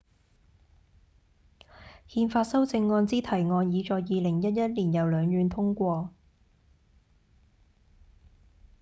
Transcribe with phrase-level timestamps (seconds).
[2.07, 6.09] 憲法修正案之提案已在2011年由兩院通過